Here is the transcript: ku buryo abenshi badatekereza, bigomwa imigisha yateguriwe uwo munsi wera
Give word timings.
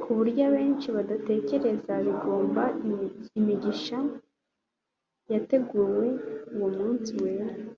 ku 0.00 0.08
buryo 0.16 0.40
abenshi 0.48 0.88
badatekereza, 0.96 1.92
bigomwa 2.06 2.64
imigisha 3.38 3.98
yateguriwe 5.32 6.04
uwo 6.54 6.68
munsi 6.76 7.12
wera 7.22 7.46